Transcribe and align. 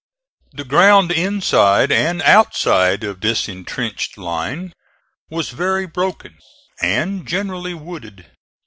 The 0.53 0.63
ground 0.63 1.11
inside 1.11 1.91
and 1.91 2.23
outside 2.23 3.03
of 3.03 3.21
this 3.21 3.47
intrenched 3.47 4.17
line 4.17 4.73
was 5.29 5.49
very 5.49 5.85
broken 5.85 6.39
and 6.81 7.27
generally 7.27 7.75
wooded. 7.75 8.25